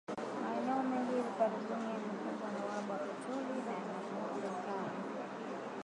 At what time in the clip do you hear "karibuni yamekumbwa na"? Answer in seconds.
1.37-2.59